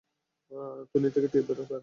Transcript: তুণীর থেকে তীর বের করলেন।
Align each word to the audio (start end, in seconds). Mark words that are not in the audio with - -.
তুণীর 0.91 1.11
থেকে 1.11 1.27
তীর 1.27 1.43
বের 1.47 1.57
করলেন। 1.59 1.79